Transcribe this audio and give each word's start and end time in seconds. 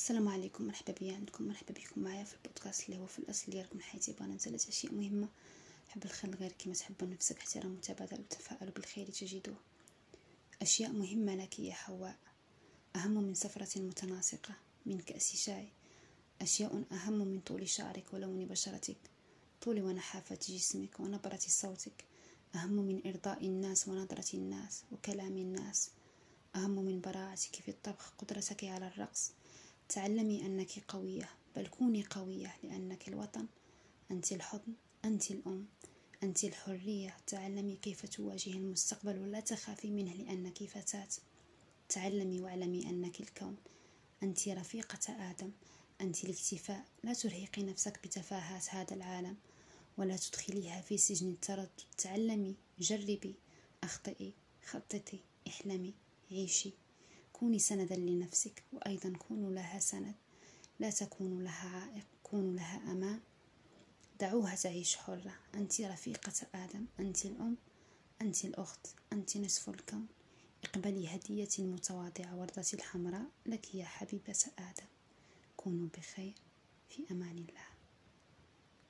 السلام 0.00 0.28
عليكم 0.28 0.66
مرحبا 0.66 0.92
بيا 0.92 1.14
عندكم 1.14 1.48
مرحبا 1.48 1.74
بكم 1.74 2.00
معايا 2.00 2.24
في 2.24 2.34
البودكاست 2.34 2.88
اللي 2.88 3.00
هو 3.00 3.06
في 3.06 3.18
الأصل 3.18 3.54
راكم 3.54 3.80
حياتي 3.80 4.12
بغينا 4.12 4.36
ثلاث 4.36 4.68
اشياء 4.68 4.94
مهمة 4.94 5.28
حب 5.88 6.04
الخير 6.04 6.34
غير 6.34 6.52
كما 6.52 6.74
تحب 6.74 7.04
نفسك 7.04 7.38
احترام 7.38 7.72
متبادل 7.72 8.20
وتفاءلوا 8.20 8.72
بالخير 8.72 9.10
تجدوه. 9.10 9.56
أشياء 10.62 10.92
مهمة 10.92 11.34
لك 11.34 11.58
يا 11.58 11.74
حواء. 11.74 12.16
أهم 12.96 13.10
من 13.10 13.34
سفرة 13.34 13.80
متناسقة 13.80 14.54
من 14.86 15.00
كأس 15.00 15.36
شاي. 15.36 15.68
أشياء 16.42 16.84
أهم 16.92 17.18
من 17.18 17.40
طول 17.40 17.68
شعرك 17.68 18.04
ولون 18.12 18.46
بشرتك. 18.46 19.00
طول 19.60 19.82
ونحافة 19.82 20.38
جسمك 20.48 21.00
ونبرة 21.00 21.40
صوتك. 21.48 22.04
أهم 22.54 22.72
من 22.72 23.00
إرضاء 23.06 23.46
الناس 23.46 23.88
ونظرة 23.88 24.36
الناس 24.36 24.84
وكلام 24.92 25.38
الناس. 25.38 25.90
أهم 26.56 26.84
من 26.84 27.00
براعتك 27.00 27.56
في 27.56 27.70
الطبخ 27.70 28.12
قدرتك 28.18 28.64
على 28.64 28.86
الرقص. 28.88 29.32
تعلمي 29.90 30.46
أنك 30.46 30.70
قوية 30.88 31.28
بل 31.56 31.66
كوني 31.66 32.04
قوية 32.10 32.56
لأنك 32.62 33.08
الوطن 33.08 33.46
أنت 34.10 34.32
الحضن 34.32 34.72
أنت 35.04 35.30
الأم 35.30 35.66
أنت 36.22 36.44
الحرية. 36.44 37.16
تعلمي 37.26 37.76
كيف 37.76 38.06
تواجهي 38.06 38.52
المستقبل 38.52 39.18
ولا 39.18 39.40
تخافي 39.40 39.90
منه 39.90 40.14
لأنك 40.14 40.64
فتاة. 40.64 41.08
تعلمي 41.88 42.40
واعلمي 42.40 42.90
أنك 42.90 43.20
الكون 43.20 43.56
أنت 44.22 44.48
رفيقة 44.48 45.30
آدم 45.30 45.50
أنت 46.00 46.24
الاكتفاء. 46.24 46.84
لا 47.04 47.14
ترهقي 47.14 47.62
نفسك 47.62 48.00
بتفاهات 48.04 48.74
هذا 48.74 48.94
العالم 48.94 49.36
ولا 49.98 50.16
تدخليها 50.16 50.80
في 50.80 50.98
سجن 50.98 51.30
التردد. 51.30 51.80
تعلمي 51.98 52.54
جربي 52.78 53.34
أخطئي 53.84 54.32
خططي 54.64 55.18
احلمي 55.48 55.94
عيشي. 56.30 56.72
كوني 57.40 57.58
سندا 57.58 57.96
لنفسك 57.96 58.62
وأيضا 58.72 59.12
كونوا 59.18 59.50
لها 59.50 59.78
سند. 59.78 60.14
لا 60.80 60.90
تكونوا 60.90 61.42
لها 61.42 61.68
عائق 61.68 62.06
كونوا 62.22 62.52
لها 62.52 62.92
أمان 62.92 63.20
دعوها 64.20 64.54
تعيش 64.54 64.96
حرة. 64.96 65.34
أنت 65.54 65.80
رفيقة 65.80 66.32
آدم 66.54 66.86
أنت 67.00 67.24
الأم 67.24 67.56
أنت 68.22 68.44
الأخت 68.44 68.86
أنت 69.12 69.36
نصف 69.36 69.68
الكون. 69.68 70.06
اقبلي 70.64 71.14
هدية 71.14 71.48
المتواضعة 71.58 72.36
وردة 72.36 72.64
الحمراء. 72.74 73.26
لك 73.46 73.74
يا 73.74 73.84
حبيبة 73.84 74.44
آدم 74.58 74.88
كونوا 75.56 75.88
بخير. 75.98 76.34
في 76.88 77.02
أمان 77.10 77.38
الله. 77.38 77.69